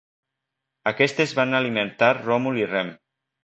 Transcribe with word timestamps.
Aquestes 0.93 1.35
van 1.41 1.59
alimentar 1.59 2.11
Ròmul 2.25 2.61
i 2.65 2.69
Rem. 2.77 2.95